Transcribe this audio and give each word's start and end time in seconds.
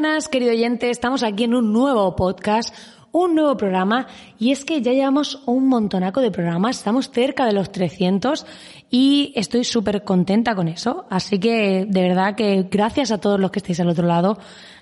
Buenas, 0.00 0.28
querido 0.28 0.52
oyente. 0.52 0.90
Estamos 0.90 1.24
aquí 1.24 1.42
en 1.42 1.56
un 1.56 1.72
nuevo 1.72 2.14
podcast, 2.14 2.72
un 3.10 3.34
nuevo 3.34 3.56
programa. 3.56 4.06
Y 4.38 4.52
es 4.52 4.64
que 4.64 4.80
ya 4.80 4.92
llevamos 4.92 5.42
un 5.44 5.66
montonaco 5.66 6.20
de 6.20 6.30
programas. 6.30 6.76
Estamos 6.76 7.10
cerca 7.10 7.44
de 7.46 7.52
los 7.52 7.72
300 7.72 8.46
y 8.92 9.32
estoy 9.34 9.64
súper 9.64 10.04
contenta 10.04 10.54
con 10.54 10.68
eso. 10.68 11.06
Así 11.10 11.40
que, 11.40 11.84
de 11.88 12.00
verdad 12.00 12.36
que 12.36 12.68
gracias 12.70 13.10
a 13.10 13.18
todos 13.18 13.40
los 13.40 13.50
que 13.50 13.58
estáis 13.58 13.80
al 13.80 13.88
otro 13.88 14.06
lado. 14.06 14.38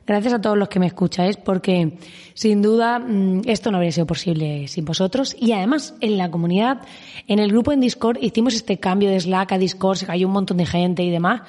Gracias 0.07 0.35
a 0.35 0.41
todos 0.43 0.59
los 0.59 0.69
que 0.69 0.81
me 0.81 0.87
escucháis 0.87 1.39
porque 1.39 1.99
sin 2.35 2.61
duda 2.61 2.99
mm, 2.99 3.41
esto 3.47 3.71
no 3.71 3.79
habría 3.79 3.93
sido 3.93 4.07
posible 4.07 4.69
sin 4.69 4.85
vosotros. 4.85 5.35
Y 5.41 5.53
además 5.53 5.95
en 6.03 6.19
la 6.19 6.31
comunidad, 6.31 6.83
en 7.27 7.39
el 7.39 7.51
grupo 7.53 7.73
en 7.73 7.81
Discord 7.81 8.19
hicimos 8.21 8.55
este 8.55 8.79
cambio 8.79 9.09
de 9.09 9.19
Slack 9.19 9.53
a 9.53 9.59
Discord, 9.59 9.97
se 9.97 10.05
cayó 10.05 10.27
un 10.27 10.35
montón 10.35 10.59
de 10.59 10.67
gente 10.67 11.03
y 11.03 11.11
demás 11.11 11.41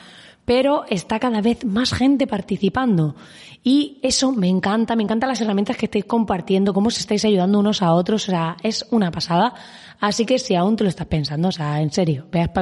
pero 0.48 0.86
está 0.88 1.20
cada 1.20 1.42
vez 1.42 1.66
más 1.66 1.92
gente 1.92 2.26
participando. 2.26 3.18
Y 3.66 4.00
eso 4.02 4.32
me 4.32 4.48
encanta, 4.48 4.96
me 4.96 5.04
encantan 5.04 5.28
las 5.28 5.42
herramientas 5.42 5.76
que 5.76 5.88
estáis 5.88 6.06
compartiendo, 6.06 6.74
cómo 6.74 6.88
os 6.88 6.98
estáis 6.98 7.26
ayudando 7.26 7.60
unos 7.60 7.82
a 7.82 7.92
otros, 7.92 8.30
o 8.30 8.32
sea, 8.32 8.56
es 8.64 8.86
una 8.90 9.12
pasada. 9.12 9.54
Así 10.00 10.26
que 10.26 10.40
si 10.40 10.56
aún 10.56 10.78
te 10.78 10.86
lo 10.86 10.90
estás 10.90 11.08
pensando, 11.08 11.50
o 11.50 11.52
sea, 11.52 11.82
en 11.82 11.92
serio, 11.92 12.28
ve 12.32 12.40
a 12.40 12.54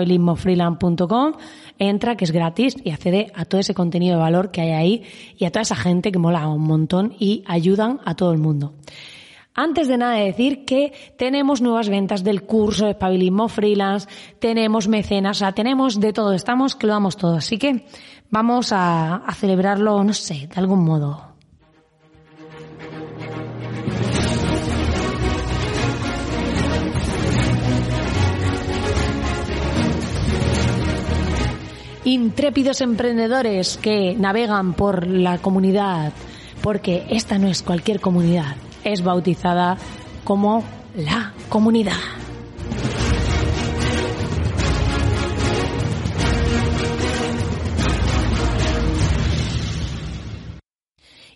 entra, 1.78 2.18
que 2.18 2.26
es 2.26 2.32
gratis, 2.32 2.76
y 2.84 2.90
accede 2.90 3.32
a 3.36 3.46
todo 3.46 3.62
ese 3.62 3.76
contenido 3.76 4.16
de 4.16 4.22
valor 4.22 4.50
que 4.50 4.62
hay 4.62 4.72
ahí 4.72 5.04
y 5.38 5.46
a 5.46 5.52
toda 5.52 5.62
esa 5.62 5.76
gente 5.76 6.12
que 6.12 6.18
mola 6.18 6.48
un 6.48 6.64
montón 6.64 7.14
y 7.20 7.44
ayudan 7.46 8.00
a 8.04 8.16
todo 8.16 8.32
el 8.32 8.40
mundo. 8.40 8.74
Antes 9.58 9.88
de 9.88 9.98
nada 9.98 10.16
decir 10.16 10.66
que 10.66 10.92
tenemos 11.18 11.62
nuevas 11.62 11.88
ventas 11.88 12.26
del 12.26 12.44
curso 12.44 12.86
de 12.86 12.92
espabilismo 12.92 13.48
freelance, 13.48 14.06
tenemos 14.38 14.90
mecenas, 14.90 15.38
o 15.38 15.40
sea, 15.40 15.54
tenemos 15.54 15.98
de 16.02 16.12
todo, 16.12 16.34
estamos 16.34 16.76
que 16.76 16.88
lo 16.88 16.94
damos 16.94 17.16
todo. 17.16 17.38
Así 17.38 17.58
que 17.58 17.86
vamos 18.30 18.74
a, 18.74 19.16
a 19.16 19.34
celebrarlo, 19.34 20.04
no 20.04 20.12
sé, 20.12 20.50
de 20.54 20.60
algún 20.60 20.84
modo. 20.84 21.36
Intrépidos 32.04 32.82
emprendedores 32.82 33.78
que 33.78 34.16
navegan 34.20 34.74
por 34.74 35.08
la 35.08 35.38
comunidad, 35.38 36.12
porque 36.62 37.06
esta 37.10 37.40
no 37.40 37.48
es 37.48 37.64
cualquier 37.64 38.00
comunidad, 38.00 38.58
es 38.86 39.04
bautizada 39.04 39.78
como 40.24 40.64
la 40.96 41.34
comunidad. 41.50 41.94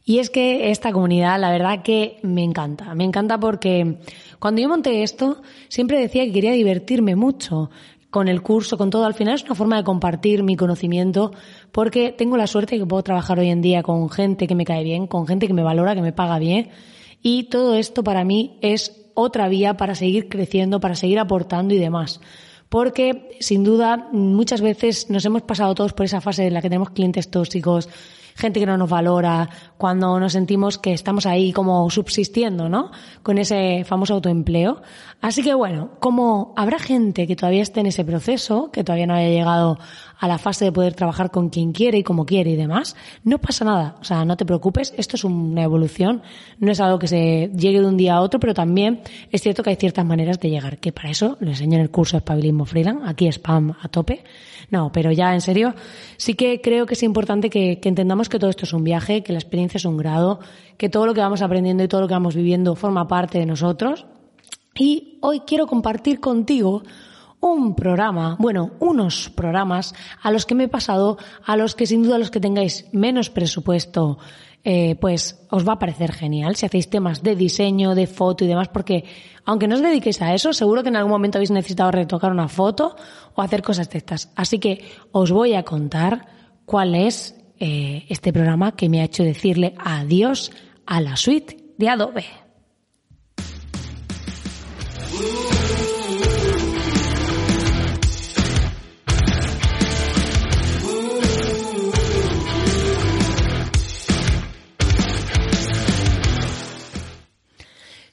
Y 0.10 0.18
es 0.18 0.32
que 0.32 0.72
esta 0.72 0.92
comunidad, 0.92 1.40
la 1.40 1.52
verdad 1.52 1.84
que 1.84 2.18
me 2.24 2.44
encanta. 2.44 2.96
Me 2.96 3.04
encanta 3.04 3.40
porque 3.40 4.00
cuando 4.40 4.60
yo 4.60 4.68
monté 4.68 5.04
esto, 5.04 5.44
siempre 5.68 6.00
decía 6.00 6.26
que 6.26 6.32
quería 6.32 6.54
divertirme 6.54 7.16
mucho 7.16 7.70
con 8.10 8.28
el 8.28 8.42
curso, 8.42 8.76
con 8.76 8.90
todo. 8.90 9.06
Al 9.06 9.14
final 9.14 9.36
es 9.36 9.44
una 9.44 9.54
forma 9.54 9.78
de 9.78 9.84
compartir 9.84 10.42
mi 10.42 10.56
conocimiento 10.56 11.32
porque 11.72 12.12
tengo 12.12 12.38
la 12.38 12.48
suerte 12.48 12.74
de 12.76 12.82
que 12.82 12.88
puedo 12.88 13.04
trabajar 13.04 13.38
hoy 13.38 13.50
en 13.50 13.62
día 13.62 13.84
con 13.84 14.10
gente 14.10 14.48
que 14.48 14.56
me 14.56 14.66
cae 14.66 14.84
bien, 14.84 15.06
con 15.06 15.28
gente 15.28 15.46
que 15.46 15.54
me 15.54 15.62
valora, 15.62 15.94
que 15.94 16.02
me 16.02 16.12
paga 16.12 16.40
bien. 16.40 16.70
Y 17.22 17.44
todo 17.46 17.76
esto 17.76 18.04
para 18.04 18.24
mí 18.24 18.58
es 18.62 19.10
otra 19.14 19.50
vía 19.50 19.76
para 19.76 19.96
seguir 19.96 20.30
creciendo, 20.30 20.80
para 20.80 20.96
seguir 20.96 21.20
aportando 21.20 21.74
y 21.74 21.78
demás. 21.78 22.22
Porque, 22.70 23.38
sin 23.40 23.64
duda, 23.64 24.10
muchas 24.12 24.62
veces 24.62 25.10
nos 25.10 25.26
hemos 25.26 25.42
pasado 25.42 25.74
todos 25.74 25.94
por 25.94 26.06
esa 26.06 26.22
fase 26.22 26.48
en 26.48 26.54
la 26.54 26.62
que 26.62 26.70
tenemos 26.70 26.92
clientes 26.92 27.30
tóxicos, 27.32 27.90
gente 28.36 28.60
que 28.60 28.66
no 28.66 28.78
nos 28.78 28.90
valora, 28.90 29.50
cuando 29.78 30.20
nos 30.20 30.34
sentimos 30.34 30.78
que 30.78 30.94
estamos 30.94 31.26
ahí 31.26 31.52
como 31.52 31.90
subsistiendo, 31.90 32.70
¿no? 32.70 32.92
Con 33.24 33.38
ese 33.38 33.84
famoso 33.86 34.14
autoempleo. 34.14 34.82
Así 35.20 35.44
que 35.44 35.54
bueno, 35.54 35.92
como 36.00 36.54
habrá 36.56 36.80
gente 36.80 37.28
que 37.28 37.36
todavía 37.36 37.64
esté 37.64 37.82
en 37.82 37.88
ese 37.88 38.06
proceso, 38.06 38.70
que 38.72 38.84
todavía 38.84 39.08
no 39.08 39.16
haya 39.16 39.30
llegado 39.30 39.80
a 40.20 40.28
la 40.28 40.38
fase 40.38 40.66
de 40.66 40.72
poder 40.72 40.94
trabajar 40.94 41.32
con 41.32 41.50
quien 41.50 41.72
quiere 41.72 41.98
y 42.00 42.04
como 42.04 42.26
quiere 42.26 42.52
y 42.52 42.56
demás, 42.56 42.96
no 43.24 43.40
pasa 43.40 43.64
nada. 43.64 43.96
O 44.02 44.04
sea, 44.04 44.26
no 44.26 44.36
te 44.36 44.46
preocupes, 44.46 44.94
esto 44.98 45.16
es 45.16 45.24
una 45.24 45.64
evolución, 45.64 46.22
no 46.60 46.72
es 46.72 46.80
algo 46.82 47.00
que 47.00 47.08
se 47.08 47.50
llegue 47.56 47.80
de 47.80 47.86
un 47.86 47.96
día 47.96 48.16
a 48.16 48.22
otro, 48.22 48.40
pero 48.40 48.54
también 48.54 49.02
es 49.32 49.42
cierto 49.42 49.64
que 49.64 49.70
hay 49.70 49.76
ciertas 49.78 50.06
maneras 50.06 50.40
de 50.40 50.50
llegar, 50.50 50.78
que 50.80 50.92
para 50.92 51.10
eso 51.10 51.38
lo 51.40 51.50
enseño 51.50 51.76
en 51.76 51.82
el 51.82 51.90
curso 51.90 52.18
de 52.18 52.20
Espabilismo 52.20 52.66
Freelance, 52.66 53.04
aquí 53.06 53.28
spam 53.28 53.76
a 53.82 53.88
tope. 53.88 54.24
No, 54.70 54.92
pero 54.92 55.12
ya 55.12 55.34
en 55.34 55.42
serio, 55.42 55.74
sí 56.18 56.36
que 56.36 56.62
creo 56.62 56.86
que 56.86 56.94
es 56.94 57.04
importante 57.04 57.50
que, 57.50 57.80
que 57.80 57.90
entendamos 57.90 58.30
que 58.30 58.40
todo 58.40 58.50
esto 58.50 58.66
es 58.66 58.74
un 58.74 58.84
viaje, 58.84 59.24
que 59.24 59.32
la 59.32 59.40
experiencia 59.40 59.78
es 59.78 59.86
un 59.86 59.98
grado, 59.98 60.40
que 60.78 60.90
todo 60.90 61.06
lo 61.06 61.14
que 61.14 61.22
vamos 61.22 61.42
aprendiendo 61.42 61.84
y 61.84 61.88
todo 61.88 62.02
lo 62.02 62.08
que 62.08 62.14
vamos 62.14 62.36
viviendo 62.36 62.76
forma 62.76 63.08
parte 63.08 63.40
de 63.40 63.46
nosotros. 63.46 64.06
Y 64.76 65.18
hoy 65.22 65.42
quiero 65.42 65.66
compartir 65.68 66.20
contigo 66.20 66.84
un 67.42 67.76
programa, 67.76 68.36
bueno, 68.40 68.72
unos 68.80 69.30
programas 69.30 69.94
a 70.22 70.32
los 70.32 70.46
que 70.46 70.56
me 70.56 70.66
he 70.66 70.68
pasado, 70.68 71.18
a 71.46 71.56
los 71.56 71.76
que 71.76 71.86
sin 71.86 72.04
duda 72.04 72.18
los 72.18 72.32
que 72.32 72.40
tengáis 72.40 72.86
menos 72.92 73.30
presupuesto, 73.30 74.18
eh, 74.66 74.98
pues 75.00 75.48
os 75.50 75.66
va 75.66 75.74
a 75.74 75.80
parecer 75.80 76.12
genial 76.12 76.58
si 76.58 76.66
hacéis 76.66 76.90
temas 76.90 77.24
de 77.24 77.36
diseño, 77.36 77.96
de 77.96 78.08
foto 78.08 78.44
y 78.44 78.48
demás, 78.48 78.68
porque 78.68 79.06
aunque 79.46 79.68
no 79.68 79.76
os 79.76 79.82
dediquéis 79.82 80.22
a 80.22 80.34
eso, 80.34 80.52
seguro 80.52 80.84
que 80.84 80.90
en 80.90 80.98
algún 80.98 81.12
momento 81.12 81.38
habéis 81.38 81.52
necesitado 81.52 81.92
retocar 81.92 82.32
una 82.32 82.50
foto 82.50 82.96
o 83.36 83.42
hacer 83.42 83.62
cosas 83.62 83.90
de 83.90 84.00
estas. 84.00 84.32
Así 84.36 84.60
que 84.60 84.84
os 85.12 85.32
voy 85.32 85.54
a 85.54 85.64
contar 85.64 86.28
cuál 86.66 86.94
es 86.94 87.36
eh, 87.58 88.06
este 88.10 88.34
programa 88.34 88.76
que 88.76 88.90
me 88.90 89.00
ha 89.00 89.06
hecho 89.06 89.24
decirle 89.24 89.76
adiós 89.78 90.52
a 90.86 91.00
la 91.00 91.16
suite 91.16 91.58
de 91.78 91.90
Adobe. 91.90 92.49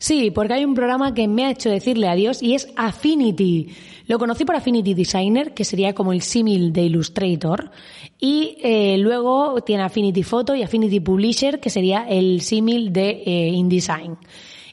Sí, 0.07 0.31
porque 0.31 0.55
hay 0.55 0.65
un 0.65 0.75
programa 0.75 1.13
que 1.15 1.27
me 1.27 1.45
ha 1.45 1.51
hecho 1.51 1.69
decirle 1.69 2.09
adiós 2.09 2.43
y 2.43 2.55
es 2.55 2.69
Affinity. 2.77 3.75
Lo 4.07 4.21
conocí 4.21 4.45
por 4.45 4.55
Affinity 4.55 4.95
Designer, 4.95 5.53
que 5.53 5.65
sería 5.65 5.95
como 5.95 6.13
el 6.13 6.23
símil 6.23 6.73
de 6.73 6.83
Illustrator, 6.83 7.73
y 8.21 8.57
eh, 8.63 8.97
luego 8.99 9.61
tiene 9.63 9.83
Affinity 9.83 10.23
Photo 10.23 10.55
y 10.55 10.63
Affinity 10.63 11.01
Publisher, 11.01 11.59
que 11.59 11.71
sería 11.71 12.07
el 12.09 12.41
símil 12.41 12.93
de 12.93 13.23
eh, 13.27 13.49
InDesign. 13.49 14.17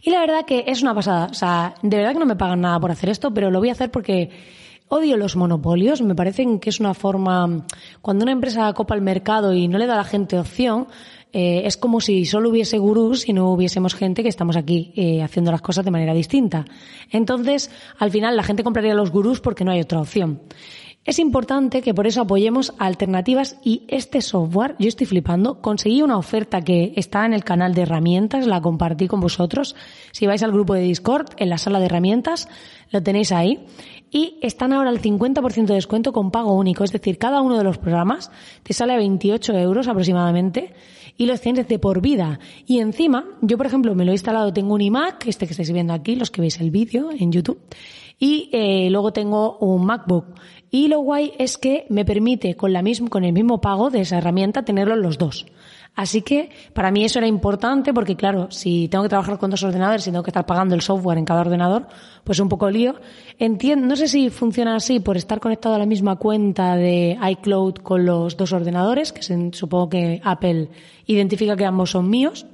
Y 0.03 0.11
la 0.11 0.19
verdad 0.19 0.45
que 0.45 0.65
es 0.67 0.83
una 0.83 0.93
pasada. 0.93 1.29
O 1.31 1.33
sea, 1.33 1.73
de 1.81 1.97
verdad 1.97 2.13
que 2.13 2.19
no 2.19 2.25
me 2.25 2.35
pagan 2.35 2.61
nada 2.61 2.79
por 2.79 2.91
hacer 2.91 3.09
esto, 3.09 3.33
pero 3.33 3.49
lo 3.49 3.59
voy 3.59 3.69
a 3.69 3.71
hacer 3.71 3.89
porque 3.89 4.29
odio 4.89 5.17
los 5.17 5.35
monopolios. 5.35 6.01
Me 6.01 6.13
parecen 6.13 6.59
que 6.59 6.69
es 6.69 6.79
una 6.79 6.93
forma, 6.93 7.65
cuando 8.01 8.23
una 8.23 8.33
empresa 8.33 8.71
copa 8.73 8.93
el 8.93 9.01
mercado 9.01 9.53
y 9.53 9.67
no 9.67 9.79
le 9.79 9.87
da 9.87 9.95
a 9.95 9.97
la 9.97 10.03
gente 10.03 10.37
opción, 10.37 10.87
eh, 11.33 11.63
es 11.65 11.77
como 11.77 11.99
si 11.99 12.25
solo 12.25 12.49
hubiese 12.49 12.77
gurús 12.77 13.27
y 13.27 13.33
no 13.33 13.51
hubiésemos 13.51 13.95
gente 13.95 14.21
que 14.21 14.29
estamos 14.29 14.55
aquí 14.55 14.93
eh, 14.95 15.23
haciendo 15.23 15.51
las 15.51 15.61
cosas 15.61 15.83
de 15.83 15.91
manera 15.91 16.13
distinta. 16.13 16.65
Entonces, 17.09 17.71
al 17.97 18.11
final, 18.11 18.37
la 18.37 18.43
gente 18.43 18.63
compraría 18.63 18.93
los 18.93 19.11
gurús 19.11 19.41
porque 19.41 19.65
no 19.65 19.71
hay 19.71 19.81
otra 19.81 19.99
opción. 19.99 20.41
Es 21.05 21.19
importante 21.19 21.81
que 21.81 21.93
por 21.93 22.07
eso 22.07 22.21
apoyemos 22.21 22.73
alternativas 22.77 23.57
y 23.61 23.83
este 23.89 24.21
software, 24.21 24.75
yo 24.79 24.87
estoy 24.87 25.05
flipando, 25.05 25.59
conseguí 25.59 26.01
una 26.01 26.17
oferta 26.17 26.61
que 26.61 26.93
está 26.95 27.25
en 27.25 27.33
el 27.33 27.43
canal 27.43 27.73
de 27.73 27.81
herramientas, 27.81 28.47
la 28.47 28.61
compartí 28.61 29.09
con 29.09 29.19
vosotros. 29.19 29.75
Si 30.13 30.27
vais 30.27 30.43
al 30.43 30.53
grupo 30.53 30.75
de 30.75 30.81
Discord, 30.81 31.31
en 31.35 31.49
la 31.49 31.57
sala 31.57 31.79
de 31.79 31.87
herramientas, 31.87 32.47
lo 32.91 33.03
tenéis 33.03 33.33
ahí. 33.33 33.65
Y 34.11 34.37
están 34.41 34.71
ahora 34.71 34.91
al 34.91 35.01
50% 35.01 35.65
de 35.65 35.73
descuento 35.73 36.13
con 36.13 36.31
pago 36.31 36.53
único, 36.53 36.85
es 36.85 36.91
decir, 36.93 37.17
cada 37.17 37.41
uno 37.41 37.57
de 37.57 37.63
los 37.65 37.79
programas 37.79 38.31
te 38.61 38.73
sale 38.73 38.93
a 38.93 38.97
28 38.97 39.53
euros 39.57 39.87
aproximadamente 39.87 40.73
y 41.17 41.25
los 41.25 41.41
tienes 41.41 41.67
de 41.67 41.79
por 41.79 42.01
vida. 42.01 42.39
Y 42.65 42.79
encima, 42.79 43.25
yo 43.41 43.57
por 43.57 43.65
ejemplo 43.65 43.95
me 43.95 44.05
lo 44.05 44.11
he 44.11 44.15
instalado, 44.15 44.53
tengo 44.53 44.73
un 44.73 44.81
iMac, 44.81 45.27
este 45.27 45.45
que 45.45 45.51
estáis 45.51 45.71
viendo 45.71 45.93
aquí, 45.93 46.15
los 46.15 46.31
que 46.31 46.41
veis 46.41 46.59
el 46.59 46.71
vídeo 46.71 47.09
en 47.11 47.31
YouTube, 47.31 47.59
y 48.19 48.49
eh, 48.51 48.89
luego 48.89 49.13
tengo 49.13 49.57
un 49.57 49.85
MacBook. 49.85 50.25
Y 50.71 50.87
lo 50.87 50.99
guay 51.01 51.33
es 51.37 51.57
que 51.57 51.85
me 51.89 52.03
permite 52.03 52.55
con, 52.55 52.73
la 52.73 52.81
misma, 52.81 53.09
con 53.09 53.23
el 53.23 53.33
mismo 53.33 53.61
pago 53.61 53.89
de 53.89 54.01
esa 54.01 54.17
herramienta 54.17 54.65
tenerlos 54.65 54.97
los 54.97 55.17
dos. 55.17 55.45
Así 55.95 56.23
que 56.23 56.49
para 56.73 56.89
mí 56.89 57.05
eso 57.05 57.19
era 57.19 57.27
importante 57.27 57.93
porque, 57.93 58.15
claro, 58.15 58.49
si 58.49 58.87
tengo 58.87 59.03
que 59.03 59.09
trabajar 59.09 59.37
con 59.37 59.51
dos 59.51 59.61
ordenadores 59.61 60.07
y 60.07 60.11
tengo 60.11 60.23
que 60.23 60.31
estar 60.31 60.45
pagando 60.45 60.73
el 60.73 60.81
software 60.81 61.19
en 61.19 61.25
cada 61.25 61.41
ordenador, 61.41 61.87
pues 62.23 62.39
un 62.39 62.49
poco 62.49 62.69
lío. 62.69 62.95
Entiendo, 63.37 63.85
no 63.85 63.95
sé 63.95 64.07
si 64.07 64.31
funciona 64.31 64.75
así 64.75 64.99
por 64.99 65.17
estar 65.17 65.39
conectado 65.39 65.75
a 65.75 65.77
la 65.77 65.85
misma 65.85 66.15
cuenta 66.15 66.75
de 66.75 67.17
iCloud 67.31 67.75
con 67.75 68.05
los 68.05 68.35
dos 68.37 68.53
ordenadores, 68.53 69.13
que 69.13 69.21
supongo 69.21 69.89
que 69.89 70.19
Apple 70.23 70.69
identifica 71.05 71.55
que 71.55 71.65
ambos 71.65 71.91
son 71.91 72.09
míos, 72.09 72.47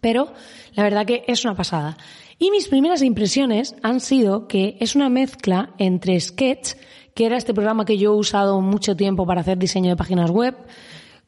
pero 0.00 0.32
la 0.74 0.84
verdad 0.84 1.04
que 1.04 1.24
es 1.26 1.44
una 1.44 1.54
pasada. 1.54 1.98
Y 2.38 2.50
mis 2.50 2.68
primeras 2.68 3.02
impresiones 3.02 3.76
han 3.82 4.00
sido 4.00 4.48
que 4.48 4.76
es 4.80 4.96
una 4.96 5.10
mezcla 5.10 5.74
entre 5.76 6.18
Sketch, 6.18 6.76
que 7.14 7.26
era 7.26 7.36
este 7.36 7.54
programa 7.54 7.84
que 7.84 7.98
yo 7.98 8.12
he 8.12 8.16
usado 8.16 8.60
mucho 8.60 8.96
tiempo 8.96 9.26
para 9.26 9.42
hacer 9.42 9.58
diseño 9.58 9.90
de 9.90 9.96
páginas 9.96 10.30
web, 10.30 10.56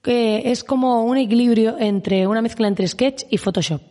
que 0.07 0.53
es 0.53 0.63
como 0.63 1.03
un 1.03 1.17
equilibrio 1.17 1.75
entre 1.81 2.29
una 2.29 2.41
mezcla 2.41 2.69
entre 2.69 2.87
Sketch 2.87 3.25
y 3.29 3.39
Photoshop. 3.39 3.83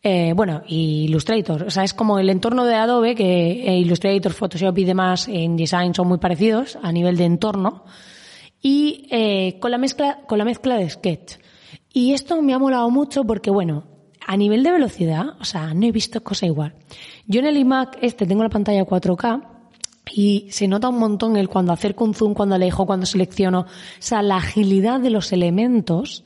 Eh, 0.00 0.32
bueno, 0.32 0.62
y 0.64 1.06
Illustrator. 1.06 1.64
O 1.64 1.70
sea, 1.72 1.82
es 1.82 1.92
como 1.92 2.20
el 2.20 2.30
entorno 2.30 2.64
de 2.64 2.76
Adobe, 2.76 3.16
que 3.16 3.66
eh, 3.66 3.76
Illustrator, 3.76 4.32
Photoshop 4.32 4.78
y 4.78 4.84
demás 4.84 5.26
en 5.26 5.56
design 5.56 5.92
son 5.92 6.06
muy 6.06 6.18
parecidos 6.18 6.78
a 6.80 6.92
nivel 6.92 7.16
de 7.16 7.24
entorno. 7.24 7.84
Y 8.62 9.08
eh, 9.10 9.58
con 9.58 9.72
la 9.72 9.78
mezcla, 9.78 10.20
con 10.28 10.38
la 10.38 10.44
mezcla 10.44 10.76
de 10.76 10.88
Sketch. 10.88 11.38
Y 11.92 12.12
esto 12.12 12.40
me 12.42 12.54
ha 12.54 12.58
molado 12.60 12.88
mucho 12.88 13.24
porque, 13.24 13.50
bueno, 13.50 13.82
a 14.24 14.36
nivel 14.36 14.62
de 14.62 14.70
velocidad, 14.70 15.30
o 15.40 15.44
sea, 15.44 15.74
no 15.74 15.84
he 15.84 15.90
visto 15.90 16.22
cosa 16.22 16.46
igual. 16.46 16.76
Yo 17.26 17.40
en 17.40 17.46
el 17.46 17.56
iMac 17.56 17.98
este 18.02 18.24
tengo 18.24 18.44
la 18.44 18.50
pantalla 18.50 18.86
4K 18.86 19.59
y 20.12 20.46
se 20.50 20.68
nota 20.68 20.88
un 20.88 20.98
montón 20.98 21.36
el 21.36 21.48
cuando 21.48 21.72
acerco 21.72 22.04
un 22.04 22.14
zoom, 22.14 22.34
cuando 22.34 22.54
alejo, 22.54 22.86
cuando 22.86 23.06
selecciono. 23.06 23.60
O 23.60 23.66
sea, 23.98 24.22
la 24.22 24.36
agilidad 24.36 25.00
de 25.00 25.10
los 25.10 25.32
elementos 25.32 26.24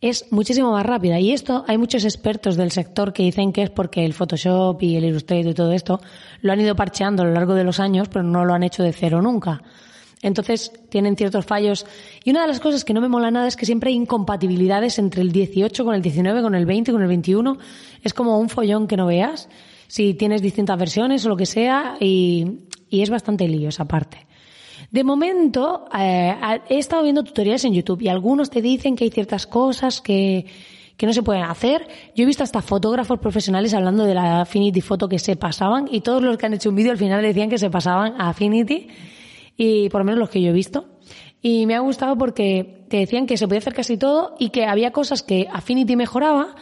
es 0.00 0.26
muchísimo 0.32 0.72
más 0.72 0.84
rápida. 0.84 1.18
Y 1.20 1.32
esto 1.32 1.64
hay 1.68 1.78
muchos 1.78 2.04
expertos 2.04 2.56
del 2.56 2.72
sector 2.72 3.12
que 3.12 3.22
dicen 3.22 3.52
que 3.52 3.62
es 3.62 3.70
porque 3.70 4.04
el 4.04 4.14
Photoshop 4.14 4.82
y 4.82 4.96
el 4.96 5.04
Illustrator 5.04 5.52
y 5.52 5.54
todo 5.54 5.72
esto 5.72 6.00
lo 6.40 6.52
han 6.52 6.60
ido 6.60 6.74
parcheando 6.74 7.22
a 7.22 7.26
lo 7.26 7.32
largo 7.32 7.54
de 7.54 7.64
los 7.64 7.80
años, 7.80 8.08
pero 8.08 8.24
no 8.24 8.44
lo 8.44 8.52
han 8.52 8.64
hecho 8.64 8.82
de 8.82 8.92
cero 8.92 9.22
nunca. 9.22 9.62
Entonces 10.20 10.72
tienen 10.88 11.16
ciertos 11.16 11.46
fallos. 11.46 11.86
Y 12.24 12.30
una 12.30 12.42
de 12.42 12.48
las 12.48 12.60
cosas 12.60 12.84
que 12.84 12.94
no 12.94 13.00
me 13.00 13.08
mola 13.08 13.30
nada 13.30 13.48
es 13.48 13.56
que 13.56 13.66
siempre 13.66 13.90
hay 13.90 13.96
incompatibilidades 13.96 14.98
entre 14.98 15.22
el 15.22 15.32
18 15.32 15.84
con 15.84 15.94
el 15.94 16.02
19, 16.02 16.42
con 16.42 16.54
el 16.54 16.66
20, 16.66 16.92
con 16.92 17.02
el 17.02 17.08
21. 17.08 17.58
Es 18.02 18.12
como 18.12 18.38
un 18.38 18.48
follón 18.48 18.86
que 18.86 18.96
no 18.96 19.06
veas 19.06 19.48
si 19.88 20.14
tienes 20.14 20.40
distintas 20.40 20.78
versiones 20.78 21.26
o 21.26 21.28
lo 21.28 21.36
que 21.36 21.44
sea 21.44 21.96
y, 22.00 22.60
y 22.92 23.00
es 23.00 23.08
bastante 23.08 23.48
lío 23.48 23.70
esa 23.70 23.86
parte. 23.86 24.26
De 24.90 25.02
momento, 25.02 25.86
eh, 25.98 26.36
he 26.68 26.78
estado 26.78 27.02
viendo 27.02 27.24
tutoriales 27.24 27.64
en 27.64 27.72
YouTube 27.72 28.02
y 28.02 28.08
algunos 28.08 28.50
te 28.50 28.60
dicen 28.60 28.94
que 28.94 29.04
hay 29.04 29.10
ciertas 29.10 29.46
cosas 29.46 30.02
que, 30.02 30.44
que 30.98 31.06
no 31.06 31.14
se 31.14 31.22
pueden 31.22 31.44
hacer. 31.44 31.88
Yo 32.14 32.24
he 32.24 32.26
visto 32.26 32.44
hasta 32.44 32.60
fotógrafos 32.60 33.18
profesionales 33.18 33.72
hablando 33.72 34.04
de 34.04 34.14
la 34.14 34.42
Affinity 34.42 34.82
Photo 34.82 35.08
que 35.08 35.18
se 35.18 35.36
pasaban 35.36 35.88
y 35.90 36.02
todos 36.02 36.22
los 36.22 36.36
que 36.36 36.44
han 36.44 36.52
hecho 36.52 36.68
un 36.68 36.76
vídeo 36.76 36.92
al 36.92 36.98
final 36.98 37.22
decían 37.22 37.48
que 37.48 37.56
se 37.56 37.70
pasaban 37.70 38.20
a 38.20 38.28
Affinity 38.28 38.88
y 39.56 39.88
por 39.88 40.02
lo 40.02 40.04
menos 40.04 40.20
los 40.20 40.28
que 40.28 40.42
yo 40.42 40.50
he 40.50 40.52
visto. 40.52 40.84
Y 41.40 41.64
me 41.64 41.74
ha 41.74 41.80
gustado 41.80 42.18
porque 42.18 42.84
te 42.90 42.98
decían 42.98 43.26
que 43.26 43.38
se 43.38 43.48
podía 43.48 43.60
hacer 43.60 43.72
casi 43.72 43.96
todo 43.96 44.34
y 44.38 44.50
que 44.50 44.66
había 44.66 44.92
cosas 44.92 45.22
que 45.22 45.48
Affinity 45.50 45.96
mejoraba, 45.96 46.54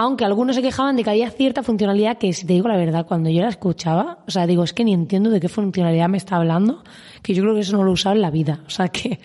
aunque 0.00 0.24
algunos 0.24 0.54
se 0.54 0.62
quejaban 0.62 0.94
de 0.94 1.02
que 1.02 1.10
había 1.10 1.28
cierta 1.28 1.64
funcionalidad 1.64 2.18
que, 2.18 2.32
si 2.32 2.46
te 2.46 2.52
digo 2.52 2.68
la 2.68 2.76
verdad, 2.76 3.04
cuando 3.04 3.30
yo 3.30 3.42
la 3.42 3.48
escuchaba, 3.48 4.20
o 4.28 4.30
sea, 4.30 4.46
digo, 4.46 4.62
es 4.62 4.72
que 4.72 4.84
ni 4.84 4.94
entiendo 4.94 5.28
de 5.28 5.40
qué 5.40 5.48
funcionalidad 5.48 6.08
me 6.08 6.18
está 6.18 6.36
hablando, 6.36 6.84
que 7.20 7.34
yo 7.34 7.42
creo 7.42 7.54
que 7.56 7.62
eso 7.62 7.76
no 7.76 7.82
lo 7.82 7.90
he 7.90 7.94
usado 7.94 8.14
en 8.14 8.22
la 8.22 8.30
vida. 8.30 8.60
O 8.64 8.70
sea, 8.70 8.88
que, 8.88 9.18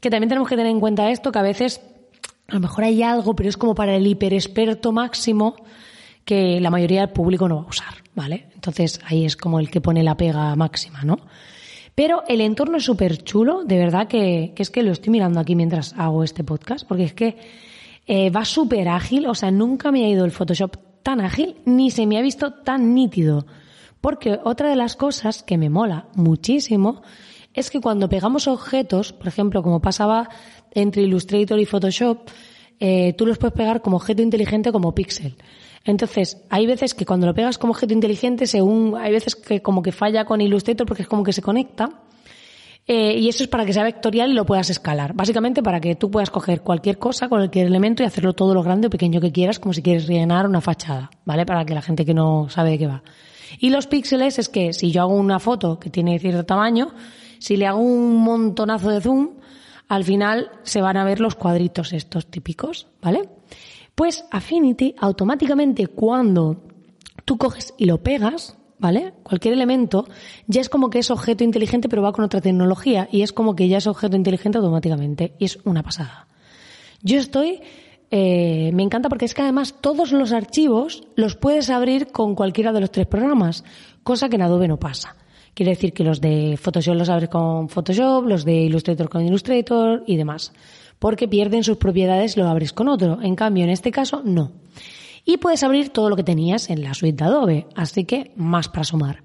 que 0.00 0.10
también 0.10 0.28
tenemos 0.28 0.48
que 0.48 0.56
tener 0.56 0.72
en 0.72 0.80
cuenta 0.80 1.08
esto, 1.12 1.30
que 1.30 1.38
a 1.38 1.42
veces 1.42 1.80
a 2.48 2.54
lo 2.54 2.60
mejor 2.60 2.84
hay 2.84 3.04
algo, 3.04 3.36
pero 3.36 3.48
es 3.48 3.56
como 3.56 3.76
para 3.76 3.94
el 3.94 4.04
hiperexperto 4.04 4.90
máximo 4.90 5.54
que 6.24 6.60
la 6.60 6.70
mayoría 6.70 7.02
del 7.02 7.10
público 7.10 7.48
no 7.48 7.58
va 7.58 7.62
a 7.62 7.68
usar, 7.68 7.94
¿vale? 8.16 8.48
Entonces 8.52 8.98
ahí 9.06 9.24
es 9.24 9.36
como 9.36 9.60
el 9.60 9.70
que 9.70 9.80
pone 9.80 10.02
la 10.02 10.16
pega 10.16 10.56
máxima, 10.56 11.02
¿no? 11.04 11.20
Pero 11.94 12.24
el 12.26 12.40
entorno 12.40 12.78
es 12.78 12.84
súper 12.84 13.22
chulo, 13.22 13.62
de 13.62 13.78
verdad 13.78 14.08
que, 14.08 14.54
que, 14.56 14.62
es 14.64 14.70
que 14.70 14.82
lo 14.82 14.90
estoy 14.90 15.12
mirando 15.12 15.38
aquí 15.38 15.54
mientras 15.54 15.94
hago 15.96 16.24
este 16.24 16.42
podcast, 16.42 16.84
porque 16.84 17.04
es 17.04 17.14
que 17.14 17.36
eh, 18.12 18.28
va 18.28 18.44
súper 18.44 18.88
ágil, 18.88 19.28
o 19.28 19.36
sea, 19.36 19.52
nunca 19.52 19.92
me 19.92 20.04
ha 20.04 20.08
ido 20.08 20.24
el 20.24 20.32
Photoshop 20.32 20.76
tan 21.04 21.20
ágil, 21.20 21.58
ni 21.64 21.92
se 21.92 22.06
me 22.06 22.18
ha 22.18 22.22
visto 22.22 22.52
tan 22.52 22.92
nítido. 22.92 23.46
Porque 24.00 24.40
otra 24.42 24.68
de 24.68 24.74
las 24.74 24.96
cosas 24.96 25.44
que 25.44 25.56
me 25.56 25.70
mola 25.70 26.08
muchísimo 26.16 27.02
es 27.54 27.70
que 27.70 27.80
cuando 27.80 28.08
pegamos 28.08 28.48
objetos, 28.48 29.12
por 29.12 29.28
ejemplo, 29.28 29.62
como 29.62 29.80
pasaba 29.80 30.28
entre 30.72 31.02
Illustrator 31.02 31.60
y 31.60 31.66
Photoshop, 31.66 32.28
eh, 32.80 33.14
tú 33.16 33.26
los 33.26 33.38
puedes 33.38 33.54
pegar 33.54 33.80
como 33.80 33.98
objeto 33.98 34.22
inteligente 34.22 34.72
como 34.72 34.92
píxel. 34.92 35.36
Entonces, 35.84 36.42
hay 36.50 36.66
veces 36.66 36.94
que 36.94 37.06
cuando 37.06 37.28
lo 37.28 37.34
pegas 37.34 37.58
como 37.58 37.74
objeto 37.74 37.94
inteligente, 37.94 38.48
según, 38.48 38.96
hay 38.96 39.12
veces 39.12 39.36
que 39.36 39.62
como 39.62 39.82
que 39.82 39.92
falla 39.92 40.24
con 40.24 40.40
Illustrator 40.40 40.84
porque 40.84 41.02
es 41.02 41.08
como 41.08 41.22
que 41.22 41.32
se 41.32 41.42
conecta. 41.42 41.90
Eh, 42.92 43.16
y 43.20 43.28
eso 43.28 43.44
es 43.44 43.48
para 43.48 43.64
que 43.64 43.72
sea 43.72 43.84
vectorial 43.84 44.32
y 44.32 44.34
lo 44.34 44.44
puedas 44.44 44.68
escalar. 44.68 45.14
Básicamente 45.14 45.62
para 45.62 45.80
que 45.80 45.94
tú 45.94 46.10
puedas 46.10 46.28
coger 46.28 46.62
cualquier 46.62 46.98
cosa, 46.98 47.28
cualquier 47.28 47.68
elemento 47.68 48.02
y 48.02 48.06
hacerlo 48.06 48.32
todo 48.32 48.52
lo 48.52 48.64
grande 48.64 48.88
o 48.88 48.90
pequeño 48.90 49.20
que 49.20 49.30
quieras, 49.30 49.60
como 49.60 49.72
si 49.72 49.80
quieres 49.80 50.08
rellenar 50.08 50.44
una 50.44 50.60
fachada, 50.60 51.08
¿vale? 51.24 51.46
Para 51.46 51.64
que 51.64 51.72
la 51.72 51.82
gente 51.82 52.04
que 52.04 52.14
no 52.14 52.48
sabe 52.48 52.70
de 52.70 52.78
qué 52.78 52.88
va. 52.88 53.04
Y 53.60 53.70
los 53.70 53.86
píxeles 53.86 54.40
es 54.40 54.48
que 54.48 54.72
si 54.72 54.90
yo 54.90 55.02
hago 55.02 55.14
una 55.14 55.38
foto 55.38 55.78
que 55.78 55.88
tiene 55.88 56.18
cierto 56.18 56.44
tamaño, 56.44 56.92
si 57.38 57.56
le 57.56 57.68
hago 57.68 57.78
un 57.78 58.16
montonazo 58.16 58.90
de 58.90 59.00
zoom, 59.00 59.36
al 59.86 60.02
final 60.02 60.50
se 60.64 60.80
van 60.80 60.96
a 60.96 61.04
ver 61.04 61.20
los 61.20 61.36
cuadritos 61.36 61.92
estos 61.92 62.26
típicos, 62.26 62.88
¿vale? 63.00 63.28
Pues 63.94 64.24
Affinity 64.32 64.96
automáticamente 64.98 65.86
cuando 65.86 66.64
tú 67.24 67.38
coges 67.38 67.72
y 67.78 67.84
lo 67.84 68.02
pegas, 68.02 68.58
¿vale? 68.80 69.12
Cualquier 69.22 69.54
elemento 69.54 70.06
ya 70.46 70.60
es 70.60 70.68
como 70.68 70.90
que 70.90 70.98
es 70.98 71.10
objeto 71.10 71.44
inteligente 71.44 71.88
pero 71.88 72.02
va 72.02 72.12
con 72.12 72.24
otra 72.24 72.40
tecnología 72.40 73.08
y 73.12 73.22
es 73.22 73.32
como 73.32 73.54
que 73.54 73.68
ya 73.68 73.78
es 73.78 73.86
objeto 73.86 74.16
inteligente 74.16 74.58
automáticamente 74.58 75.34
y 75.38 75.44
es 75.44 75.58
una 75.64 75.82
pasada. 75.82 76.26
Yo 77.02 77.18
estoy, 77.18 77.60
eh, 78.10 78.70
me 78.74 78.82
encanta 78.82 79.08
porque 79.08 79.26
es 79.26 79.34
que 79.34 79.42
además 79.42 79.76
todos 79.80 80.12
los 80.12 80.32
archivos 80.32 81.04
los 81.14 81.36
puedes 81.36 81.70
abrir 81.70 82.08
con 82.08 82.34
cualquiera 82.34 82.72
de 82.72 82.80
los 82.80 82.90
tres 82.90 83.06
programas, 83.06 83.64
cosa 84.02 84.28
que 84.28 84.36
en 84.36 84.42
Adobe 84.42 84.66
no 84.66 84.78
pasa. 84.78 85.16
Quiere 85.54 85.70
decir 85.70 85.92
que 85.92 86.04
los 86.04 86.20
de 86.20 86.56
Photoshop 86.56 86.94
los 86.94 87.08
abres 87.08 87.28
con 87.28 87.68
Photoshop, 87.68 88.24
los 88.26 88.44
de 88.44 88.54
Illustrator 88.54 89.08
con 89.08 89.26
Illustrator 89.26 90.02
y 90.06 90.16
demás 90.16 90.52
porque 91.00 91.26
pierden 91.26 91.64
sus 91.64 91.78
propiedades 91.78 92.36
y 92.36 92.40
lo 92.40 92.46
abres 92.46 92.72
con 92.72 92.86
otro. 92.86 93.18
En 93.20 93.34
cambio, 93.34 93.64
en 93.64 93.70
este 93.70 93.90
caso, 93.90 94.22
no. 94.24 94.52
Y 95.24 95.36
puedes 95.36 95.62
abrir 95.62 95.90
todo 95.90 96.08
lo 96.08 96.16
que 96.16 96.24
tenías 96.24 96.70
en 96.70 96.82
la 96.82 96.94
suite 96.94 97.22
de 97.22 97.30
Adobe, 97.30 97.66
así 97.74 98.04
que 98.04 98.32
más 98.36 98.68
para 98.68 98.84
sumar. 98.84 99.22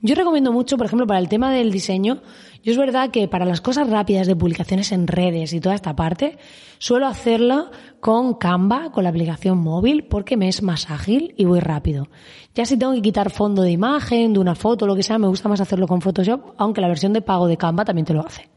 Yo 0.00 0.14
recomiendo 0.14 0.52
mucho, 0.52 0.76
por 0.76 0.86
ejemplo, 0.86 1.06
para 1.06 1.18
el 1.18 1.28
tema 1.28 1.50
del 1.50 1.70
diseño, 1.70 2.20
yo 2.62 2.72
es 2.72 2.78
verdad 2.78 3.10
que 3.10 3.28
para 3.28 3.44
las 3.44 3.60
cosas 3.60 3.88
rápidas 3.88 4.26
de 4.26 4.36
publicaciones 4.36 4.92
en 4.92 5.06
redes 5.06 5.52
y 5.52 5.60
toda 5.60 5.74
esta 5.74 5.96
parte, 5.96 6.38
suelo 6.78 7.06
hacerlo 7.06 7.70
con 8.00 8.34
Canva, 8.34 8.90
con 8.90 9.04
la 9.04 9.10
aplicación 9.10 9.58
móvil, 9.58 10.04
porque 10.04 10.36
me 10.36 10.48
es 10.48 10.62
más 10.62 10.90
ágil 10.90 11.34
y 11.36 11.44
voy 11.44 11.60
rápido. 11.60 12.08
Ya 12.54 12.66
si 12.66 12.76
tengo 12.76 12.92
que 12.92 13.02
quitar 13.02 13.30
fondo 13.30 13.62
de 13.62 13.70
imagen, 13.70 14.32
de 14.32 14.40
una 14.40 14.54
foto, 14.54 14.86
lo 14.86 14.96
que 14.96 15.02
sea, 15.02 15.18
me 15.18 15.28
gusta 15.28 15.48
más 15.48 15.60
hacerlo 15.60 15.86
con 15.86 16.00
Photoshop, 16.00 16.54
aunque 16.58 16.80
la 16.80 16.88
versión 16.88 17.12
de 17.12 17.22
pago 17.22 17.48
de 17.48 17.56
Canva 17.56 17.84
también 17.84 18.06
te 18.06 18.14
lo 18.14 18.20
hace. 18.26 18.48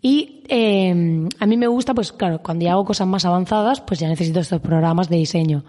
Y 0.00 0.42
eh, 0.48 1.28
a 1.38 1.46
mí 1.46 1.56
me 1.56 1.66
gusta, 1.66 1.94
pues 1.94 2.12
claro, 2.12 2.42
cuando 2.42 2.64
ya 2.64 2.72
hago 2.72 2.84
cosas 2.84 3.06
más 3.06 3.24
avanzadas, 3.24 3.80
pues 3.80 3.98
ya 4.00 4.08
necesito 4.08 4.40
estos 4.40 4.60
programas 4.60 5.08
de 5.08 5.16
diseño. 5.16 5.64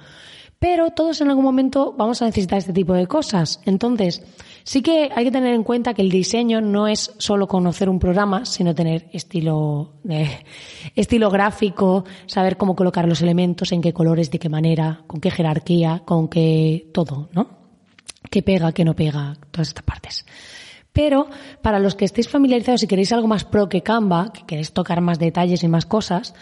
Pero 0.60 0.90
todos 0.90 1.22
en 1.22 1.30
algún 1.30 1.44
momento 1.44 1.94
vamos 1.96 2.22
a 2.22 2.26
necesitar 2.26 2.58
este 2.58 2.74
tipo 2.74 2.94
de 2.94 3.06
cosas. 3.06 3.62
Entonces, 3.66 4.24
sí 4.64 4.82
que 4.82 5.12
hay 5.16 5.26
que 5.26 5.32
tener 5.32 5.54
en 5.54 5.64
cuenta 5.64 5.94
que 5.94 6.02
el 6.02 6.10
diseño 6.10 6.62
no 6.62 6.88
es 6.88 7.14
solo 7.20 7.48
conocer 7.48 7.90
un 7.90 8.00
programa, 8.00 8.44
sino 8.46 8.74
tener 8.74 9.08
estilo, 9.14 9.94
eh, 10.10 10.40
estilo 10.96 11.30
gráfico, 11.30 12.06
saber 12.26 12.58
cómo 12.58 12.76
colocar 12.76 13.08
los 13.08 13.22
elementos, 13.22 13.72
en 13.72 13.82
qué 13.82 13.94
colores, 13.94 14.32
de 14.32 14.40
qué 14.40 14.50
manera, 14.50 15.04
con 15.06 15.22
qué 15.22 15.30
jerarquía, 15.30 16.02
con 16.06 16.28
qué 16.28 16.90
todo, 16.92 17.30
¿no? 17.34 17.50
Qué 18.32 18.42
pega, 18.42 18.72
qué 18.72 18.84
no 18.84 18.96
pega, 18.96 19.38
todas 19.52 19.68
estas 19.70 19.84
partes. 19.84 20.26
Pero 20.92 21.28
para 21.62 21.78
los 21.78 21.94
que 21.94 22.06
estéis 22.06 22.28
familiarizados 22.28 22.82
y 22.82 22.88
queréis 22.88 23.14
algo 23.14 23.28
más 23.28 23.46
pro 23.46 23.70
que 23.70 23.84
Canva, 23.84 24.34
que 24.34 24.48
queréis 24.48 24.74
tocar 24.74 25.00
más 25.02 25.20
detalles 25.20 25.64
y 25.64 25.68
más 25.68 25.86
cosas, 25.86 26.34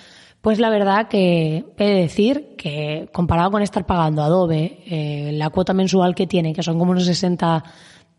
pues 0.45 0.59
la 0.59 0.69
verdad 0.69 1.07
que 1.07 1.65
he 1.75 1.83
de 1.83 2.01
decir 2.01 2.53
que 2.55 3.09
comparado 3.11 3.49
con 3.49 3.63
estar 3.63 3.87
pagando 3.87 4.21
Adobe, 4.21 4.77
eh, 4.85 5.31
la 5.33 5.49
cuota 5.49 5.73
mensual 5.73 6.13
que 6.13 6.27
tiene, 6.27 6.53
que 6.53 6.61
son 6.61 6.77
como 6.77 6.91
unos 6.91 7.05
60 7.05 7.63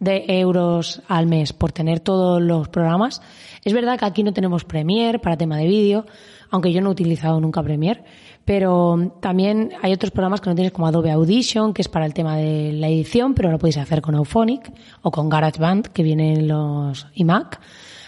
de 0.00 0.24
euros 0.26 1.02
al 1.06 1.28
mes 1.28 1.52
por 1.52 1.70
tener 1.70 2.00
todos 2.00 2.42
los 2.42 2.68
programas, 2.68 3.22
es 3.62 3.72
verdad 3.72 3.96
que 3.96 4.06
aquí 4.06 4.24
no 4.24 4.32
tenemos 4.32 4.64
Premiere 4.64 5.20
para 5.20 5.36
tema 5.36 5.56
de 5.56 5.68
vídeo, 5.68 6.04
aunque 6.50 6.72
yo 6.72 6.80
no 6.80 6.88
he 6.88 6.92
utilizado 6.94 7.38
nunca 7.38 7.62
Premiere, 7.62 8.02
pero 8.44 9.16
también 9.20 9.74
hay 9.80 9.92
otros 9.92 10.10
programas 10.10 10.40
que 10.40 10.50
no 10.50 10.56
tienes 10.56 10.72
como 10.72 10.88
Adobe 10.88 11.12
Audition, 11.12 11.72
que 11.72 11.82
es 11.82 11.88
para 11.88 12.06
el 12.06 12.12
tema 12.12 12.36
de 12.38 12.72
la 12.72 12.88
edición, 12.88 13.34
pero 13.34 13.52
lo 13.52 13.58
podéis 13.58 13.76
hacer 13.76 14.02
con 14.02 14.16
Auphonic 14.16 14.72
o 15.02 15.12
con 15.12 15.28
GarageBand, 15.28 15.90
que 15.92 16.02
viene 16.02 16.32
en 16.32 16.48
los 16.48 17.06
iMac. 17.14 17.60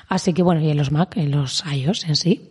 Así 0.09 0.33
que 0.33 0.43
bueno, 0.43 0.61
y 0.63 0.71
en 0.71 0.77
los 0.77 0.91
Mac, 0.91 1.17
en 1.17 1.31
los 1.31 1.63
iOS 1.71 2.09
en 2.09 2.17
sí. 2.17 2.51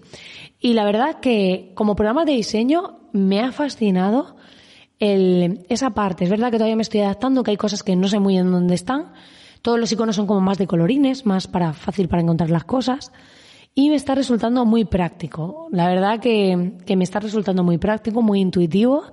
Y 0.60 0.74
la 0.74 0.86
verdad 0.86 1.20
que 1.20 1.72
como 1.76 1.96
programa 1.96 2.26
de 2.26 2.34
diseño 2.34 3.00
me 3.14 3.42
ha 3.42 3.52
fascinado 3.52 4.36
el, 5.00 5.66
esa 5.70 5.92
parte. 5.92 6.24
Es 6.24 6.30
verdad 6.30 6.52
que 6.52 6.58
todavía 6.58 6.76
me 6.76 6.82
estoy 6.82 7.02
adaptando, 7.02 7.44
que 7.44 7.52
hay 7.52 7.58
cosas 7.58 7.84
que 7.84 7.96
no 7.96 8.08
sé 8.08 8.20
muy 8.20 8.34
bien 8.34 8.52
dónde 8.52 8.76
están. 8.76 9.14
Todos 9.62 9.80
los 9.80 9.92
iconos 9.92 10.16
son 10.16 10.28
como 10.28 10.42
más 10.42 10.58
de 10.58 10.68
colorines, 10.68 11.26
más 11.26 11.48
para 11.48 11.74
fácil 11.74 12.08
para 12.08 12.22
encontrar 12.22 12.50
las 12.50 12.64
cosas. 12.64 13.12
Y 13.76 13.90
me 13.90 13.96
está 13.96 14.16
resultando 14.16 14.66
muy 14.66 14.86
práctico. 14.86 15.68
La 15.72 15.88
verdad 15.88 16.20
que, 16.20 16.74
que 16.86 16.96
me 16.96 17.04
está 17.04 17.20
resultando 17.20 17.64
muy 17.64 17.78
práctico, 17.78 18.22
muy 18.22 18.40
intuitivo. 18.40 19.04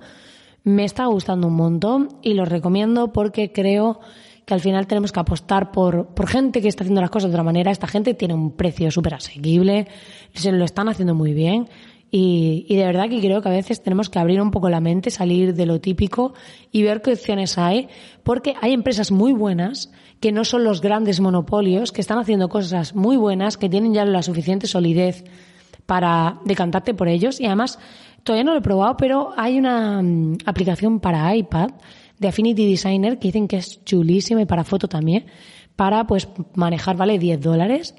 Me 0.63 0.85
está 0.85 1.05
gustando 1.05 1.47
un 1.47 1.55
montón 1.55 2.09
y 2.23 2.33
lo 2.33 2.45
recomiendo 2.45 3.13
porque 3.13 3.51
creo 3.51 3.99
que 4.45 4.53
al 4.53 4.61
final 4.61 4.87
tenemos 4.87 5.11
que 5.11 5.19
apostar 5.19 5.71
por, 5.71 6.07
por 6.07 6.27
gente 6.27 6.61
que 6.61 6.67
está 6.67 6.83
haciendo 6.83 7.01
las 7.01 7.09
cosas 7.09 7.31
de 7.31 7.35
otra 7.35 7.43
manera. 7.43 7.71
Esta 7.71 7.87
gente 7.87 8.13
tiene 8.13 8.33
un 8.33 8.51
precio 8.51 8.91
súper 8.91 9.15
asequible, 9.15 9.87
se 10.33 10.51
lo 10.51 10.63
están 10.63 10.87
haciendo 10.87 11.15
muy 11.15 11.33
bien. 11.33 11.67
Y, 12.11 12.65
y, 12.69 12.75
de 12.75 12.85
verdad 12.85 13.09
que 13.09 13.19
creo 13.19 13.41
que 13.41 13.49
a 13.49 13.51
veces 13.51 13.81
tenemos 13.81 14.09
que 14.09 14.19
abrir 14.19 14.39
un 14.39 14.51
poco 14.51 14.69
la 14.69 14.79
mente, 14.79 15.09
salir 15.09 15.53
de 15.53 15.65
lo 15.65 15.81
típico 15.81 16.33
y 16.71 16.83
ver 16.83 17.01
qué 17.01 17.13
opciones 17.13 17.57
hay, 17.57 17.89
porque 18.23 18.53
hay 18.61 18.73
empresas 18.73 19.11
muy 19.11 19.33
buenas 19.33 19.91
que 20.19 20.31
no 20.31 20.45
son 20.45 20.63
los 20.63 20.81
grandes 20.81 21.19
monopolios, 21.19 21.91
que 21.91 22.01
están 22.01 22.19
haciendo 22.19 22.47
cosas 22.47 22.95
muy 22.95 23.17
buenas, 23.17 23.57
que 23.57 23.69
tienen 23.69 23.93
ya 23.93 24.05
la 24.05 24.21
suficiente 24.21 24.67
solidez 24.67 25.25
para 25.85 26.39
decantarte 26.45 26.93
por 26.93 27.07
ellos. 27.07 27.41
Y 27.41 27.47
además, 27.47 27.79
todavía 28.23 28.43
no 28.43 28.53
lo 28.53 28.59
he 28.59 28.63
probado, 28.63 28.95
pero 28.97 29.33
hay 29.35 29.57
una 29.57 30.01
mm, 30.01 30.37
aplicación 30.45 30.99
para 30.99 31.35
iPad 31.35 31.71
de 32.19 32.27
Affinity 32.27 32.67
Designer 32.67 33.19
que 33.19 33.27
dicen 33.29 33.47
que 33.47 33.57
es 33.57 33.83
chulísima 33.83 34.41
y 34.41 34.45
para 34.45 34.63
foto 34.63 34.87
también, 34.87 35.25
para 35.75 36.07
pues 36.07 36.27
manejar, 36.53 36.97
vale 36.97 37.19
10 37.19 37.41
dólares, 37.41 37.95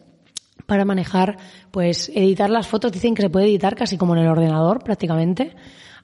para 0.67 0.85
manejar, 0.85 1.37
pues 1.71 2.11
editar 2.15 2.51
las 2.51 2.67
fotos, 2.67 2.93
dicen 2.93 3.15
que 3.15 3.23
se 3.23 3.31
puede 3.31 3.47
editar 3.47 3.77
casi 3.77 3.97
como 3.97 4.17
en 4.17 4.23
el 4.23 4.29
ordenador 4.29 4.83
prácticamente, 4.83 5.55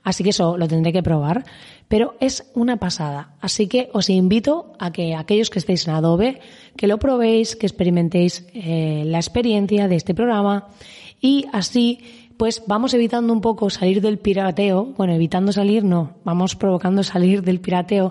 así 0.03 0.23
que 0.23 0.31
eso 0.31 0.57
lo 0.57 0.69
tendré 0.69 0.93
que 0.93 1.03
probar, 1.03 1.45
pero 1.89 2.17
es 2.21 2.51
una 2.55 2.77
pasada, 2.77 3.35
así 3.41 3.67
que 3.67 3.89
os 3.93 4.09
invito 4.09 4.73
a 4.79 4.93
que 4.93 5.15
aquellos 5.15 5.51
que 5.51 5.59
estéis 5.59 5.87
en 5.87 5.95
Adobe, 5.95 6.41
que 6.77 6.87
lo 6.87 6.99
probéis, 6.99 7.57
que 7.57 7.67
experimentéis 7.67 8.47
eh, 8.55 9.05
la 9.07 9.19
experiencia 9.19 9.89
de 9.89 9.97
este 9.97 10.15
programa. 10.15 10.69
Y 11.25 11.47
así 11.53 12.01
pues 12.43 12.65
vamos 12.67 12.93
evitando 12.93 13.33
un 13.33 13.41
poco 13.41 13.71
salir 13.71 14.01
del 14.01 14.19
pirateo, 14.19 14.95
bueno, 14.97 15.13
evitando 15.13 15.53
salir 15.53 15.85
no, 15.85 16.17
vamos 16.25 16.57
provocando 16.57 17.05
salir 17.05 17.45
del 17.45 17.61
pirateo, 17.61 18.11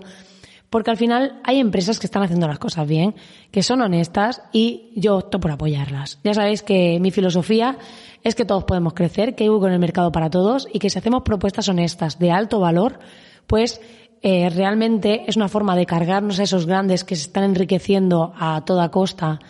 porque 0.69 0.89
al 0.89 0.95
final 0.95 1.41
hay 1.43 1.59
empresas 1.59 1.99
que 1.99 2.07
están 2.07 2.23
haciendo 2.23 2.47
las 2.47 2.57
cosas 2.57 2.87
bien, 2.87 3.13
que 3.51 3.61
son 3.61 3.81
honestas 3.81 4.41
y 4.53 4.93
yo 4.95 5.17
opto 5.17 5.41
por 5.41 5.51
apoyarlas. 5.51 6.17
Ya 6.23 6.33
sabéis 6.33 6.63
que 6.63 6.97
mi 7.01 7.11
filosofía 7.11 7.77
es 8.23 8.35
que 8.35 8.45
todos 8.45 8.63
podemos 8.63 8.93
crecer, 8.93 9.35
que 9.35 9.43
hay 9.43 9.49
hueco 9.49 9.67
en 9.67 9.73
el 9.73 9.79
mercado 9.79 10.13
para 10.13 10.29
todos 10.29 10.65
y 10.71 10.79
que 10.79 10.89
si 10.89 10.97
hacemos 10.97 11.23
propuestas 11.23 11.67
honestas 11.67 12.17
de 12.17 12.31
alto 12.31 12.61
valor, 12.61 12.99
pues 13.47 13.81
eh, 14.21 14.49
realmente 14.49 15.25
es 15.27 15.35
una 15.35 15.49
forma 15.49 15.75
de 15.75 15.85
cargarnos 15.85 16.39
a 16.39 16.43
esos 16.43 16.67
grandes 16.67 17.03
que 17.03 17.17
se 17.17 17.23
están 17.23 17.43
enriqueciendo 17.43 18.31
a 18.39 18.63
toda 18.63 18.91
costa 18.91 19.41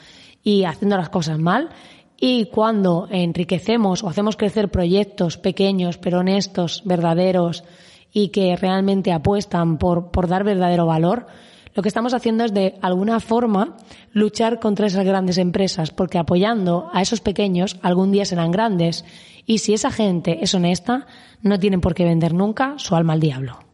y 0.41 0.63
haciendo 0.63 0.97
las 0.97 1.09
cosas 1.09 1.37
mal 1.37 1.69
y 2.23 2.45
cuando 2.45 3.07
enriquecemos 3.09 4.03
o 4.03 4.07
hacemos 4.07 4.37
crecer 4.37 4.69
proyectos 4.69 5.37
pequeños, 5.37 5.97
pero 5.97 6.19
honestos, 6.19 6.83
verdaderos 6.85 7.63
y 8.13 8.27
que 8.27 8.55
realmente 8.55 9.11
apuestan 9.11 9.79
por, 9.79 10.11
por 10.11 10.27
dar 10.27 10.43
verdadero 10.43 10.85
valor, 10.85 11.25
lo 11.73 11.81
que 11.81 11.89
estamos 11.89 12.13
haciendo 12.13 12.43
es 12.43 12.53
de 12.53 12.75
alguna 12.83 13.19
forma 13.19 13.75
luchar 14.11 14.59
contra 14.59 14.85
esas 14.85 15.03
grandes 15.03 15.39
empresas, 15.39 15.89
porque 15.89 16.19
apoyando 16.19 16.91
a 16.93 17.01
esos 17.01 17.21
pequeños 17.21 17.79
algún 17.81 18.11
día 18.11 18.25
serán 18.25 18.51
grandes. 18.51 19.03
Y 19.47 19.57
si 19.57 19.73
esa 19.73 19.89
gente 19.89 20.43
es 20.43 20.53
honesta, 20.53 21.07
no 21.41 21.59
tienen 21.59 21.81
por 21.81 21.95
qué 21.95 22.05
vender 22.05 22.35
nunca 22.35 22.75
su 22.77 22.95
alma 22.95 23.13
al 23.13 23.19
diablo. 23.19 23.70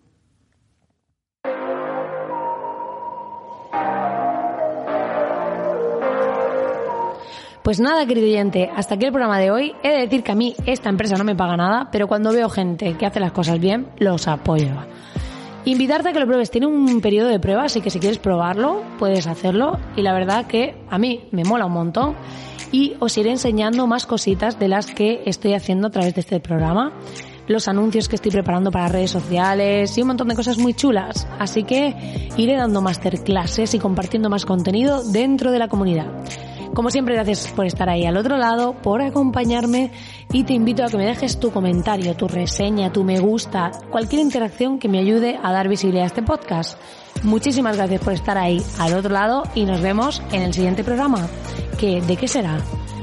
Pues 7.67 7.81
nada, 7.81 8.05
querido 8.05 8.27
oyente, 8.27 8.71
hasta 8.73 8.95
aquí 8.95 9.07
el 9.07 9.11
programa 9.11 9.37
de 9.39 9.51
hoy. 9.51 9.73
He 9.83 9.89
de 9.89 9.99
decir 10.03 10.23
que 10.23 10.31
a 10.31 10.35
mí 10.35 10.55
esta 10.65 10.87
empresa 10.87 11.17
no 11.17 11.25
me 11.25 11.35
paga 11.35 11.57
nada, 11.57 11.89
pero 11.91 12.07
cuando 12.07 12.31
veo 12.31 12.47
gente 12.47 12.93
que 12.93 13.05
hace 13.05 13.19
las 13.19 13.33
cosas 13.33 13.59
bien, 13.59 13.87
los 13.97 14.29
apoyo. 14.29 14.69
Invitarte 15.65 16.07
a 16.07 16.13
que 16.13 16.19
lo 16.21 16.25
pruebes. 16.25 16.49
Tiene 16.49 16.67
un 16.67 17.01
periodo 17.01 17.27
de 17.27 17.41
prueba, 17.41 17.65
así 17.65 17.81
que 17.81 17.89
si 17.89 17.99
quieres 17.99 18.19
probarlo, 18.19 18.83
puedes 18.97 19.27
hacerlo. 19.27 19.79
Y 19.97 20.01
la 20.01 20.13
verdad 20.13 20.47
que 20.47 20.77
a 20.89 20.97
mí 20.97 21.25
me 21.31 21.43
mola 21.43 21.65
un 21.65 21.73
montón. 21.73 22.15
Y 22.71 22.93
os 23.01 23.17
iré 23.17 23.31
enseñando 23.31 23.85
más 23.85 24.05
cositas 24.05 24.57
de 24.57 24.69
las 24.69 24.85
que 24.85 25.23
estoy 25.25 25.53
haciendo 25.53 25.87
a 25.87 25.91
través 25.91 26.15
de 26.15 26.21
este 26.21 26.39
programa. 26.39 26.93
Los 27.47 27.67
anuncios 27.67 28.07
que 28.07 28.15
estoy 28.15 28.31
preparando 28.31 28.71
para 28.71 28.87
redes 28.87 29.11
sociales 29.11 29.97
y 29.97 30.01
un 30.03 30.07
montón 30.07 30.29
de 30.29 30.35
cosas 30.35 30.57
muy 30.57 30.73
chulas. 30.73 31.27
Así 31.37 31.65
que 31.65 32.29
iré 32.37 32.55
dando 32.55 32.81
masterclasses 32.81 33.73
y 33.73 33.79
compartiendo 33.79 34.29
más 34.29 34.45
contenido 34.45 35.03
dentro 35.03 35.51
de 35.51 35.59
la 35.59 35.67
comunidad. 35.67 36.07
Como 36.77 36.91
siempre, 36.91 37.15
gracias 37.15 37.47
por 37.47 37.65
estar 37.65 37.89
ahí 37.89 38.05
al 38.05 38.17
otro 38.17 38.37
lado, 38.37 38.73
por 38.73 39.01
acompañarme 39.01 39.89
y 40.31 40.43
te 40.43 40.53
invito 40.53 40.83
a 40.83 40.89
que 40.89 40.97
me 40.97 41.07
dejes 41.07 41.39
tu 41.39 41.49
comentario, 41.49 42.15
tu 42.15 42.27
reseña, 42.27 42.93
tu 42.93 43.03
me 43.03 43.19
gusta, 43.19 43.71
cualquier 43.89 44.21
interacción 44.21 44.77
que 44.77 44.87
me 44.87 44.99
ayude 44.99 45.39
a 45.41 45.51
dar 45.51 45.69
visibilidad 45.69 46.03
a 46.03 46.07
este 46.09 46.21
podcast. 46.21 46.79
Muchísimas 47.23 47.77
gracias 47.77 47.99
por 48.01 48.13
estar 48.13 48.37
ahí 48.37 48.61
al 48.77 48.93
otro 48.93 49.11
lado 49.11 49.41
y 49.55 49.65
nos 49.65 49.81
vemos 49.81 50.21
en 50.31 50.43
el 50.43 50.53
siguiente 50.53 50.83
programa. 50.83 51.27
¿Que, 51.79 51.99
¿De 51.99 52.15
qué 52.15 52.27
será? 52.27 52.59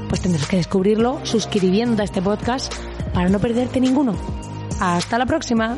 Pues 0.07 0.21
tendrás 0.21 0.47
que 0.47 0.55
descubrirlo 0.55 1.19
suscribiendo 1.25 2.01
a 2.01 2.05
este 2.05 2.21
podcast 2.21 2.73
para 3.13 3.27
no 3.27 3.39
perderte 3.39 3.81
ninguno. 3.81 4.15
Hasta 4.79 5.17
la 5.17 5.25
próxima. 5.25 5.75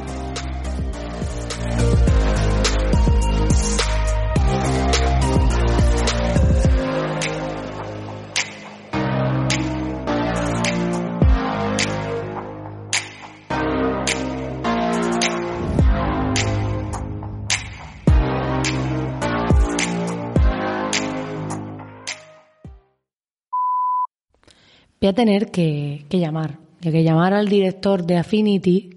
Voy 25.00 25.10
a 25.10 25.14
tener 25.14 25.52
que, 25.52 26.06
llamar, 26.10 26.60
que 26.82 27.04
llamar 27.04 27.34
al 27.34 27.48
director 27.48 28.06
de 28.06 28.18
Affinity 28.18 28.90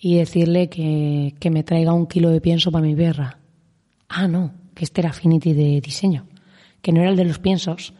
y 0.00 0.16
decirle 0.16 0.68
que, 0.68 1.34
que, 1.38 1.50
me 1.50 1.62
traiga 1.62 1.92
un 1.92 2.06
kilo 2.06 2.30
de 2.30 2.40
pienso 2.40 2.70
para 2.70 2.86
mi 2.86 2.94
perra. 2.94 3.38
Ah, 4.08 4.28
no, 4.28 4.52
que 4.74 4.84
este 4.84 5.00
era 5.00 5.10
Affinity 5.10 5.52
de 5.52 5.80
diseño. 5.80 6.26
que 6.80 6.92
no 6.92 7.00
era 7.00 7.10
el 7.10 7.16
de 7.16 7.24
los 7.24 7.38
piensos. 7.38 7.92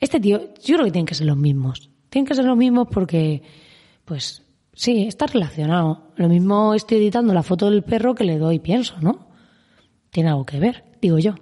Este 0.00 0.20
tío, 0.20 0.54
yo 0.62 0.74
creo 0.74 0.86
que 0.86 0.92
tienen 0.92 1.06
que 1.06 1.14
ser 1.14 1.26
los 1.26 1.36
mismos. 1.36 1.90
Tienen 2.08 2.26
que 2.26 2.34
ser 2.34 2.44
los 2.44 2.56
mismos 2.56 2.88
porque, 2.90 3.42
pues, 4.04 4.42
sí, 4.72 5.06
está 5.06 5.26
relacionado. 5.26 6.12
Lo 6.16 6.28
mismo 6.28 6.74
estoy 6.74 6.98
editando 6.98 7.34
la 7.34 7.42
foto 7.42 7.70
del 7.70 7.82
perro 7.82 8.14
que 8.14 8.24
le 8.24 8.38
doy 8.38 8.58
pienso, 8.58 8.96
¿no? 9.00 9.28
Tiene 10.10 10.30
algo 10.30 10.46
que 10.46 10.58
ver, 10.58 10.84
digo 11.00 11.18
yo. 11.18 11.34